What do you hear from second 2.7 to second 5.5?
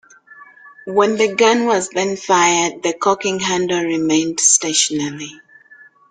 the cocking handle remained stationary.